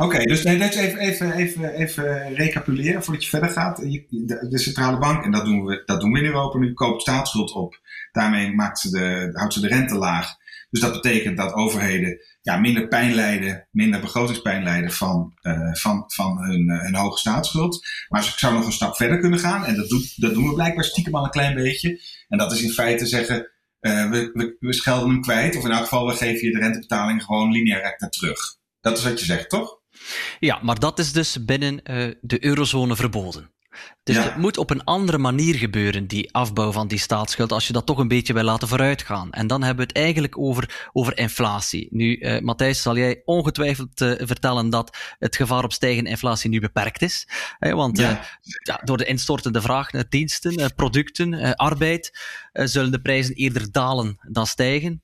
[0.00, 3.76] Oké, dus even, even, even, even recapituleren voordat je verder gaat.
[3.76, 7.02] De, de, centrale bank, en dat doen, we, dat doen we in Europa nu, koopt
[7.02, 7.80] staatsschuld op.
[8.12, 10.38] Daarmee maakt ze de, houdt ze de rente laag.
[10.70, 16.04] Dus dat betekent dat overheden ja, minder pijn lijden, minder begrotingspijn lijden van, uh, van,
[16.06, 17.86] van hun, uh, hun hoge staatsschuld.
[18.08, 19.64] Maar ik zou nog een stap verder kunnen gaan.
[19.64, 22.00] En dat, doet, dat doen we blijkbaar stiekem al een klein beetje.
[22.28, 25.56] En dat is in feite zeggen, uh, we, we, schelden hem kwijt.
[25.56, 28.38] Of in elk geval, we geven je de rentebetaling gewoon lineair terug.
[28.80, 29.79] Dat is wat je zegt, toch?
[30.38, 33.50] Ja, maar dat is dus binnen uh, de eurozone verboden.
[34.02, 34.22] Dus ja.
[34.22, 37.86] het moet op een andere manier gebeuren, die afbouw van die staatsschuld, als je dat
[37.86, 39.32] toch een beetje wil laten vooruitgaan.
[39.32, 41.88] En dan hebben we het eigenlijk over, over inflatie.
[41.90, 46.60] Nu, uh, Matthijs, zal jij ongetwijfeld uh, vertellen dat het gevaar op stijgende inflatie nu
[46.60, 47.28] beperkt is.
[47.58, 48.10] Hè, want ja.
[48.10, 48.18] Uh,
[48.62, 52.18] ja, door de instortende vraag naar diensten, producten, arbeid,
[52.52, 55.02] zullen de prijzen eerder dalen dan stijgen.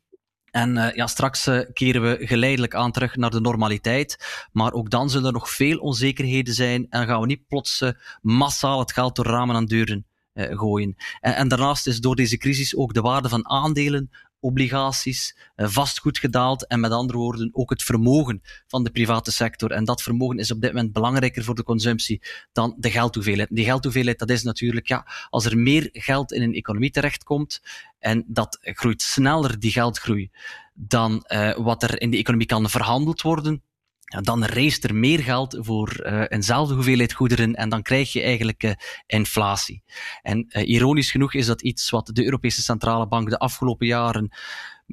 [0.57, 4.45] En uh, ja, straks uh, keren we geleidelijk aan terug naar de normaliteit.
[4.53, 6.87] Maar ook dan zullen er nog veel onzekerheden zijn.
[6.91, 7.91] En gaan we niet plots uh,
[8.21, 10.97] massaal het geld door ramen en deuren gooien.
[11.21, 16.19] En, en, daarnaast is door deze crisis ook de waarde van aandelen obligaties, eh, vastgoed
[16.19, 19.71] gedaald en met andere woorden ook het vermogen van de private sector.
[19.71, 22.23] En dat vermogen is op dit moment belangrijker voor de consumptie
[22.53, 23.49] dan de geldhoeveelheid.
[23.51, 27.61] Die geldhoeveelheid, dat is natuurlijk, ja, als er meer geld in een economie terechtkomt
[27.99, 30.31] en dat groeit sneller, die geldgroei,
[30.75, 33.63] dan uh, wat er in de economie kan verhandeld worden,
[34.07, 38.63] dan reist er meer geld voor uh, eenzelfde hoeveelheid goederen en dan krijg je eigenlijk
[38.63, 38.71] uh,
[39.07, 39.83] inflatie.
[40.23, 44.31] En uh, ironisch genoeg is dat iets wat de Europese Centrale Bank de afgelopen jaren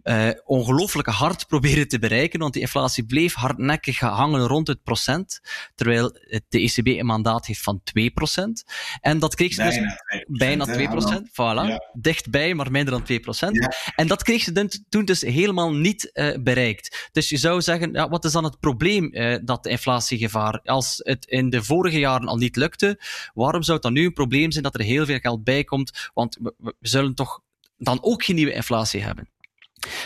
[0.04, 5.42] uh, ongelooflijk hard proberen te bereiken, want die inflatie bleef hardnekkig hangen rond het procent,
[5.76, 6.12] terwijl
[6.50, 8.64] de ECB een mandaat heeft van 2 procent.
[9.02, 9.80] En dat kreeg ze dus
[10.28, 11.90] bijna 2 procent, voilà, ja.
[11.94, 13.56] dichtbij, maar minder dan 2 procent.
[13.56, 13.94] Ja.
[13.96, 17.10] En dat kreeg ze toen dus helemaal niet uh, bereikt.
[17.12, 21.00] Dus je zou zeggen, ja, wat is dan het probleem uh, dat de inflatiegevaar, als
[21.04, 23.00] het in de vorige jaren al niet lukte,
[23.34, 26.10] waarom zou het dan nu een probleem zijn dat er heel veel geld bij komt?
[26.14, 27.42] Want we, we zullen toch
[27.78, 29.33] dan ook geen nieuwe inflatie hebben.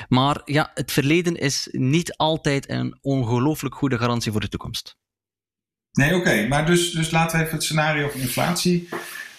[0.10, 4.96] Maar ja, het verleden is niet altijd een ongelooflijk goede garantie voor de toekomst.
[5.92, 6.48] Nee, oké.
[6.48, 8.90] Maar dus, dus laten we even het scenario van inflatie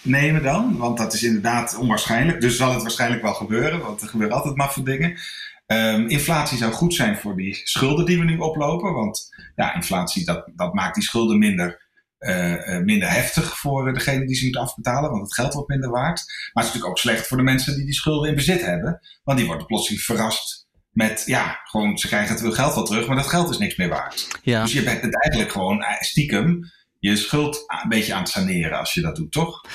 [0.01, 0.77] nemen dan.
[0.77, 2.41] Want dat is inderdaad onwaarschijnlijk.
[2.41, 3.79] Dus zal het waarschijnlijk wel gebeuren.
[3.79, 5.17] Want er gebeuren altijd maffe dingen.
[5.65, 8.93] Um, inflatie zou goed zijn voor die schulden die we nu oplopen.
[8.93, 11.88] Want ja, inflatie dat, dat maakt die schulden minder
[12.19, 16.23] uh, minder heftig voor degene die ze moeten afbetalen, want het geld wordt minder waard.
[16.25, 18.99] Maar het is natuurlijk ook slecht voor de mensen die die schulden in bezit hebben,
[19.23, 23.15] want die worden plotseling verrast met, ja, gewoon ze krijgen het geld wel terug, maar
[23.15, 24.39] dat geld is niks meer waard.
[24.41, 24.63] Ja.
[24.63, 28.79] Dus je bent het eigenlijk gewoon eh, stiekem je schuld een beetje aan het saneren
[28.79, 29.65] als je dat doet, toch?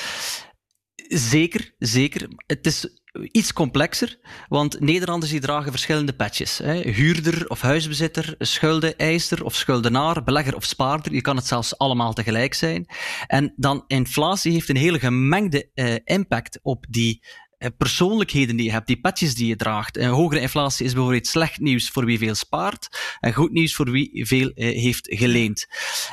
[1.09, 2.29] Zeker, zeker.
[2.47, 6.59] Het is iets complexer, want Nederlanders die dragen verschillende patches.
[6.59, 6.81] Hè.
[6.90, 11.12] Huurder of huisbezitter, schuldeneiser of schuldenaar, belegger of spaarder.
[11.12, 12.87] Je kan het zelfs allemaal tegelijk zijn.
[13.27, 17.22] En dan inflatie heeft een hele gemengde uh, impact op die
[17.59, 19.96] uh, persoonlijkheden die je hebt, die patches die je draagt.
[19.96, 23.90] Een hogere inflatie is bijvoorbeeld slecht nieuws voor wie veel spaart en goed nieuws voor
[23.90, 25.66] wie veel uh, heeft geleend.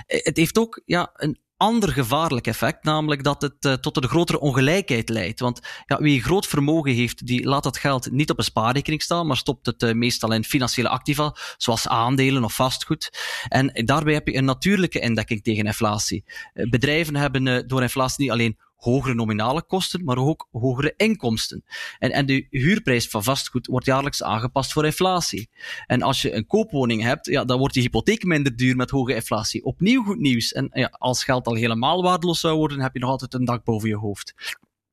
[0.06, 4.40] het heeft ook ja, een ander gevaarlijk effect, namelijk dat het uh, tot een grotere
[4.40, 5.40] ongelijkheid leidt.
[5.40, 9.28] Want ja, wie groot vermogen heeft, die laat dat geld niet op een spaarrekening staan,
[9.28, 13.10] maar stopt het uh, meestal in financiële activa, zoals aandelen of vastgoed.
[13.48, 16.24] En daarbij heb je een natuurlijke indekking tegen inflatie.
[16.54, 21.64] Uh, bedrijven hebben door inflatie niet alleen hogere nominale kosten, maar ook hogere inkomsten.
[22.00, 25.50] En, en de huurprijs van vastgoed wordt jaarlijks aangepast voor inflatie.
[25.86, 29.16] En als je een koopwoning hebt, ja, dan wordt je hypotheek minder duur met hoge
[29.16, 29.64] inflatie.
[29.64, 30.52] Opnieuw goed nieuws.
[30.52, 33.64] En ja, als geld al helemaal waardeloos zou worden, heb je nog altijd een dak
[33.64, 34.34] boven je hoofd.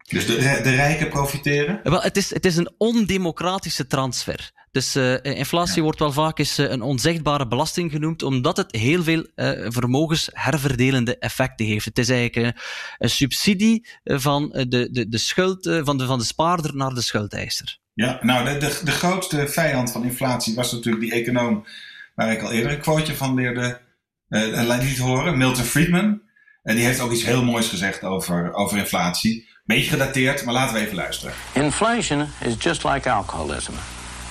[0.08, 1.80] Dus de, de rijken profiteren?
[1.82, 4.50] Wel, het is, het is een ondemocratische transfer.
[4.70, 5.82] Dus uh, inflatie ja.
[5.82, 11.66] wordt wel vaak eens een onzichtbare belasting genoemd, omdat het heel veel uh, vermogensherverdelende effecten
[11.66, 11.84] heeft.
[11.84, 12.56] Het is eigenlijk
[12.98, 17.78] een, subsidie van de, de, de schuld van de, van de spaarder naar de schuldeiser.
[17.94, 21.66] Ja, nou, de, de, de grootste vijand van inflatie was natuurlijk die econoom
[22.14, 23.80] waar ik al eerder een quoteje van leerde
[24.28, 26.20] liet horen, Milton Friedman.
[26.62, 29.48] En die heeft ook iets heel moois gezegd over, over inflatie.
[29.68, 31.34] Beetje gedateerd, maar laten we even luisteren.
[31.52, 33.74] Inflation is just like alcoholism.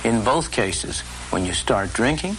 [0.01, 2.35] In both cases, when you start drinking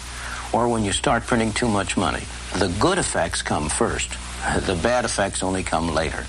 [0.50, 2.22] or when you start printing too much money,
[2.58, 4.16] the good effects come first.
[4.66, 6.24] The bad effects only come later.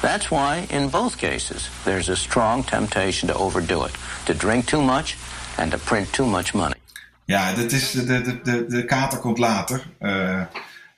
[0.00, 4.82] That's why, in both cases, there's a strong temptation to overdo it, to drink too
[4.82, 5.16] much
[5.56, 6.76] and to print too much money.
[7.24, 9.82] Ja, dat is de, de, de, de kater komt later.
[10.00, 10.40] Uh,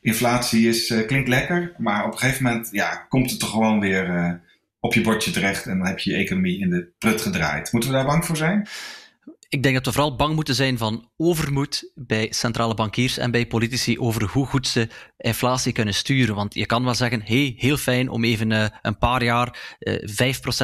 [0.00, 3.80] inflatie is, uh, klinkt lekker, maar op een gegeven moment ja, komt het toch gewoon
[3.80, 4.32] weer uh,
[4.86, 7.72] op je bordje terecht en dan heb je je economie in de prut gedraaid.
[7.72, 8.68] Moeten we daar bang voor zijn?
[9.48, 13.46] Ik denk dat we vooral bang moeten zijn van overmoed bij centrale bankiers en bij
[13.46, 16.34] politici over hoe goed ze inflatie kunnen sturen.
[16.34, 19.94] Want je kan wel zeggen, hey, heel fijn om even uh, een paar jaar uh,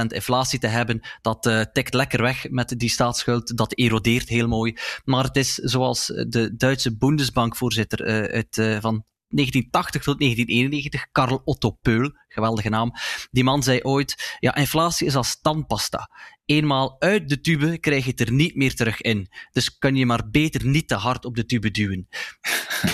[0.02, 1.00] 5% inflatie te hebben.
[1.20, 4.76] Dat uh, tikt lekker weg met die staatsschuld, dat erodeert heel mooi.
[5.04, 12.12] Maar het is zoals de Duitse Bundesbankvoorzitter uit, van 1980 tot 1991, Karl Otto Peul,
[12.28, 12.92] geweldige naam.
[13.30, 16.10] Die man zei ooit, ja, inflatie is als tandpasta.
[16.44, 19.28] Eenmaal uit de tube krijg je het er niet meer terug in.
[19.52, 22.08] Dus kan je maar beter niet te hard op de tube duwen.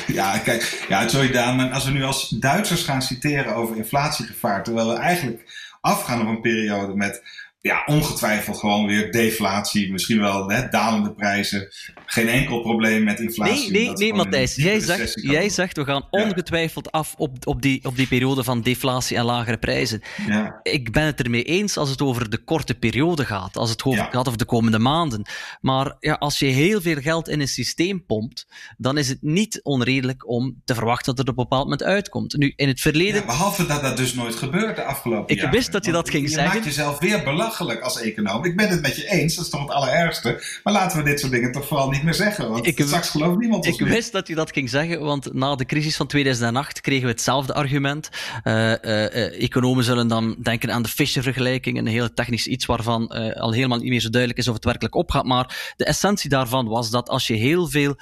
[0.06, 4.88] Ja, kijk, ja, sorry maar als we nu als Duitsers gaan citeren over inflatiegevaar, terwijl
[4.88, 7.22] we eigenlijk afgaan op een periode met
[7.60, 11.68] ja, ongetwijfeld gewoon weer deflatie, misschien wel hè, dalende prijzen.
[12.06, 13.70] Geen enkel probleem met inflatie.
[13.70, 14.54] Nee, nee, nee Matthijs.
[14.54, 18.60] Jij zegt, jij zegt we gaan ongetwijfeld af op, op, die, op die periode van
[18.60, 20.02] deflatie en lagere prijzen.
[20.26, 20.60] Ja.
[20.62, 24.00] Ik ben het ermee eens als het over de korte periode gaat, als het over,
[24.00, 24.08] ja.
[24.10, 25.26] gaat over de komende maanden.
[25.60, 29.60] Maar ja, als je heel veel geld in een systeem pompt, dan is het niet
[29.62, 32.36] onredelijk om te verwachten dat het op een bepaald moment uitkomt.
[32.36, 33.26] Nu, in het verleden.
[33.26, 35.50] behalve dat dat dus nooit gebeurt de afgelopen jaren.
[35.50, 36.48] Ik wist dat je dat ging je zeggen.
[36.48, 38.44] Je maakt jezelf weer belachelijk als econoom.
[38.44, 40.42] Ik ben het met je eens, dat is toch het allerergste.
[40.62, 42.50] Maar laten we dit soort dingen toch vooral niet meer zeggen.
[42.50, 43.94] Want ik, straks gelooft niemand ons Ik meer.
[43.94, 47.54] wist dat je dat ging zeggen, want na de crisis van 2008 kregen we hetzelfde
[47.54, 48.08] argument.
[48.44, 53.32] Uh, uh, economen zullen dan denken aan de Fisher-vergelijking, een heel technisch iets waarvan uh,
[53.32, 55.24] al helemaal niet meer zo duidelijk is of het werkelijk opgaat.
[55.24, 57.96] Maar de essentie daarvan was dat als je heel veel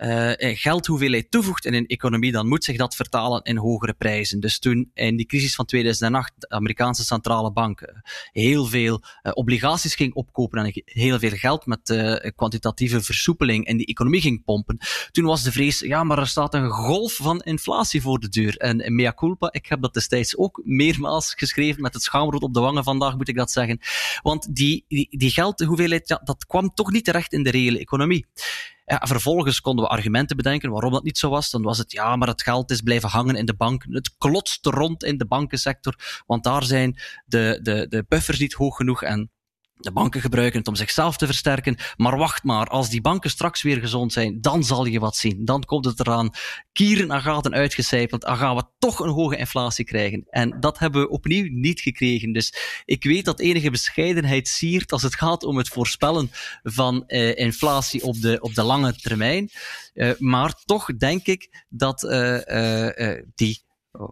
[0.00, 4.40] uh, geldhoeveelheid toevoegt in een economie, dan moet zich dat vertalen in hogere prijzen.
[4.40, 9.94] Dus toen in die crisis van 2008 de Amerikaanse centrale bank heel veel uh, obligaties
[9.94, 14.78] ging opkopen en heel veel geld met uh, kwantitatieve versoepeling in die economie ging pompen,
[15.10, 18.56] toen was de vrees, ja, maar er staat een golf van inflatie voor de deur.
[18.56, 22.60] En mea culpa, ik heb dat destijds ook meermaals geschreven met het schaamrood op de
[22.60, 23.78] wangen vandaag, moet ik dat zeggen.
[24.22, 28.26] Want die, die, die geldhoeveelheid, ja, dat kwam toch niet terecht in de reële economie.
[28.90, 31.50] Ja, vervolgens konden we argumenten bedenken waarom dat niet zo was.
[31.50, 33.94] Dan was het, ja, maar het geld is blijven hangen in de banken.
[33.94, 38.76] Het klotst rond in de bankensector, want daar zijn de, de, de buffers niet hoog
[38.76, 39.30] genoeg en
[39.80, 41.76] de banken gebruiken het om zichzelf te versterken.
[41.96, 45.44] Maar wacht maar, als die banken straks weer gezond zijn, dan zal je wat zien.
[45.44, 46.30] Dan komt het eraan,
[46.72, 50.26] kieren en gaten uitgecijpeld, dan gaan we toch een hoge inflatie krijgen.
[50.30, 52.32] En dat hebben we opnieuw niet gekregen.
[52.32, 56.30] Dus ik weet dat enige bescheidenheid siert als het gaat om het voorspellen
[56.62, 59.50] van uh, inflatie op de, op de lange termijn.
[59.94, 62.38] Uh, maar toch denk ik dat uh,
[63.34, 63.62] die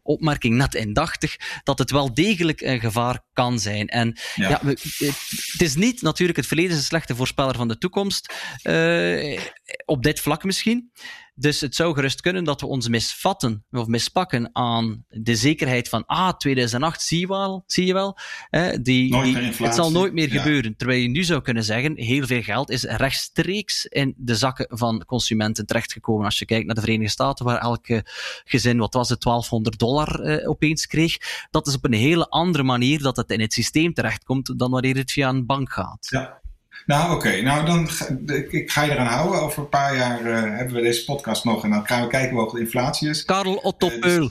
[0.02, 3.88] opmerking net indachtig, dat het wel degelijk een gevaar kan zijn.
[3.88, 4.48] En ja.
[4.48, 9.40] ja het is niet natuurlijk, het verleden is een slechte voorspeller van de toekomst, uh,
[9.88, 10.90] op dit vlak misschien.
[11.35, 16.07] Dus het zou gerust kunnen dat we ons misvatten of mispakken aan de zekerheid van,
[16.07, 18.18] ah, 2008, zie je wel, zie je wel
[18.51, 20.38] hè, die, die het zal nooit meer ja.
[20.38, 20.77] gebeuren.
[20.77, 25.05] Terwijl je nu zou kunnen zeggen, heel veel geld is rechtstreeks in de zakken van
[25.05, 26.24] consumenten terechtgekomen.
[26.24, 28.03] Als je kijkt naar de Verenigde Staten, waar elke
[28.44, 31.16] gezin, wat was het, 1200 dollar eh, opeens kreeg.
[31.51, 34.96] Dat is op een hele andere manier dat het in het systeem terechtkomt dan wanneer
[34.96, 36.07] het via een bank gaat.
[36.11, 36.40] Ja.
[36.88, 37.14] Nou, oké.
[37.14, 37.40] Okay.
[37.40, 38.07] Nou, dan ga,
[38.51, 39.40] ik ga je eraan houden.
[39.40, 42.31] Over een paar jaar uh, hebben we deze podcast nog en dan gaan we kijken
[42.31, 43.24] hoe hoog de inflatie is.
[43.24, 44.31] Karel Otto uh, Peul.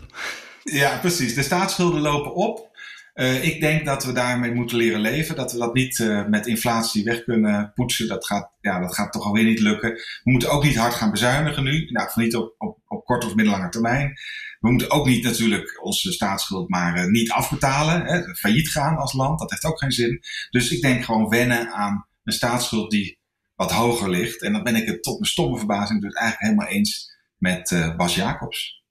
[0.64, 1.34] Ja, precies.
[1.34, 2.70] De staatsschulden lopen op.
[3.16, 5.36] Uh, ik denk dat we daarmee moeten leren leven.
[5.36, 8.08] Dat we dat niet uh, met inflatie weg kunnen poetsen.
[8.08, 9.92] Dat gaat, ja, dat gaat toch alweer niet lukken.
[9.94, 11.90] We moeten ook niet hard gaan bezuinigen nu.
[11.92, 14.14] Nou, niet op, op, op korte of middellange termijn.
[14.60, 18.06] We moeten ook niet natuurlijk onze staatsschuld maar uh, niet afbetalen.
[18.06, 19.40] Hè, failliet gaan als land.
[19.40, 20.22] Dat heeft ook geen zin.
[20.50, 23.20] Dus ik denk gewoon wennen aan een staatsschuld die
[23.56, 24.42] wat hoger ligt.
[24.42, 28.16] En dan ben ik het tot mijn stomme verbazing dus eigenlijk helemaal eens met Bas
[28.16, 28.84] Jacobs.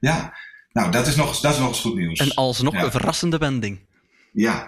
[0.00, 0.36] Ja.
[0.72, 2.18] Nou, dat is nog, dat is nog eens goed nieuws.
[2.18, 2.82] En alsnog ja.
[2.82, 3.86] een verrassende wending.
[4.32, 4.62] Ja.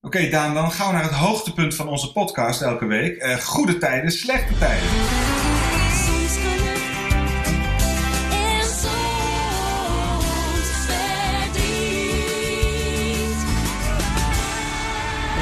[0.00, 3.22] Oké, okay, Daan, dan gaan we naar het hoogtepunt van onze podcast elke week.
[3.22, 4.88] Uh, goede tijden, slechte tijden.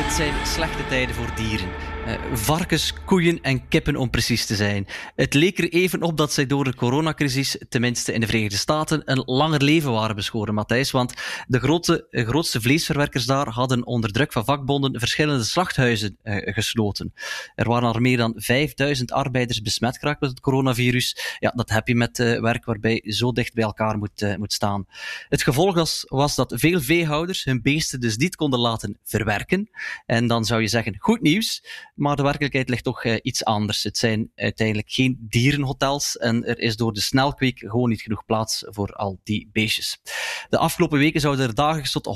[0.04, 1.68] Het zijn slechte tijden voor dieren.
[2.06, 4.86] Uh, varkens, koeien en kippen om precies te zijn.
[5.14, 9.02] Het leek er even op dat zij door de coronacrisis, tenminste in de Verenigde Staten,
[9.04, 10.90] een langer leven waren beschoren, Matthijs.
[10.90, 11.14] Want
[11.46, 17.12] de grote, grootste vleesverwerkers daar hadden onder druk van vakbonden verschillende slachthuizen uh, gesloten.
[17.54, 21.36] Er waren al meer dan 5000 arbeiders besmet geraakt met het coronavirus.
[21.38, 24.86] Ja, dat heb je met uh, werk waarbij zo dicht bij elkaar moet, moet staan.
[25.28, 29.70] Het gevolg was dat veel veehouders hun beesten dus niet konden laten verwerken.
[30.06, 31.62] En dan zou je zeggen, goed nieuws.
[31.94, 33.82] Maar de werkelijkheid ligt toch uh, iets anders.
[33.82, 38.64] Het zijn uiteindelijk geen dierenhotels en er is door de snelkweek gewoon niet genoeg plaats
[38.66, 40.00] voor al die beestjes.
[40.48, 42.06] De afgelopen weken zouden er dagelijks tot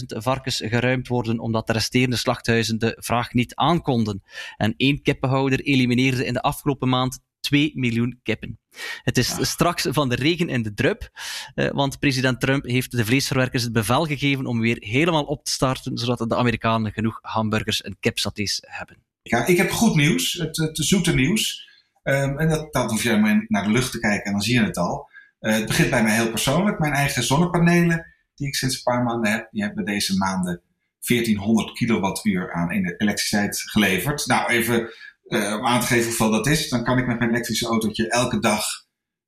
[0.00, 4.22] 160.000 varkens geruimd worden omdat de resterende slachthuizen de vraag niet aankonden.
[4.56, 8.58] En één kippenhouder elimineerde in de afgelopen maand 2 miljoen kippen.
[9.02, 11.10] Het is straks van de regen in de drup,
[11.54, 15.50] eh, want president Trump heeft de vleesverwerkers het bevel gegeven om weer helemaal op te
[15.50, 18.96] starten, zodat de Amerikanen genoeg hamburgers en kipsatés hebben.
[19.22, 21.72] Ja, ik heb goed nieuws, het, het zoete nieuws.
[22.02, 24.58] Um, en dat, dat hoef je maar naar de lucht te kijken en dan zie
[24.58, 25.08] je het al.
[25.40, 26.78] Uh, het begint bij mij heel persoonlijk.
[26.78, 30.62] Mijn eigen zonnepanelen, die ik sinds een paar maanden heb, die hebben deze maanden
[31.06, 34.26] 1400 kilowattuur aan elektriciteit geleverd.
[34.26, 34.90] Nou, even
[35.24, 38.38] om aan te geven hoeveel dat is, dan kan ik met mijn elektrische autootje elke
[38.38, 38.64] dag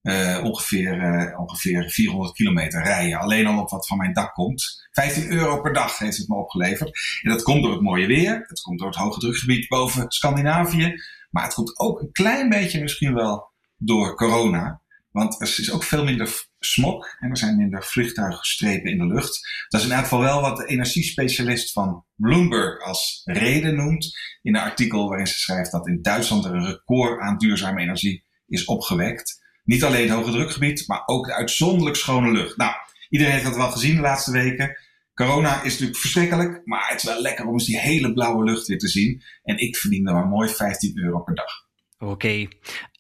[0.07, 3.19] uh, ongeveer, uh, ongeveer 400 kilometer rijden.
[3.19, 4.89] Alleen al op wat van mijn dak komt.
[4.91, 7.21] 15 euro per dag heeft het me opgeleverd.
[7.23, 8.45] En dat komt door het mooie weer.
[8.47, 10.95] Het komt door het hoge drukgebied boven Scandinavië.
[11.31, 14.81] Maar het komt ook een klein beetje misschien wel door corona.
[15.17, 19.65] Want er is ook veel minder smog en er zijn minder vliegtuigstrepen in de lucht.
[19.69, 24.19] Dat is in elk geval wel wat de energiespecialist van Bloomberg als reden noemt.
[24.43, 28.25] In een artikel waarin ze schrijft dat in Duitsland er een record aan duurzame energie
[28.47, 29.43] is opgewekt.
[29.65, 32.57] Niet alleen het hoge drukgebied, maar ook de uitzonderlijk schone lucht.
[32.57, 32.75] Nou,
[33.09, 34.79] iedereen heeft dat wel gezien de laatste weken.
[35.15, 38.67] Corona is natuurlijk verschrikkelijk, maar het is wel lekker om eens die hele blauwe lucht
[38.67, 39.23] weer te zien.
[39.43, 41.65] En ik verdien er maar mooi 15 euro per dag.
[41.99, 42.49] Oké,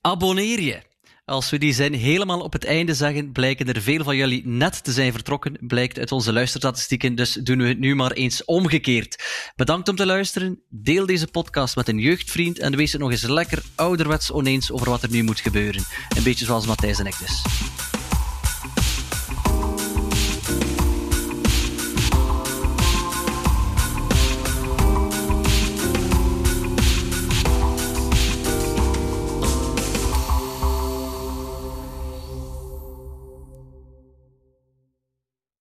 [0.00, 0.82] abonneer je.
[1.26, 4.84] Als we die zin helemaal op het einde zeggen, blijken er veel van jullie net
[4.84, 9.24] te zijn vertrokken, blijkt uit onze luisterstatistieken, dus doen we het nu maar eens omgekeerd.
[9.56, 13.22] Bedankt om te luisteren, deel deze podcast met een jeugdvriend en wees het nog eens
[13.22, 15.84] lekker ouderwets oneens over wat er nu moet gebeuren.
[16.16, 17.42] Een beetje zoals Matthijs en ik dus.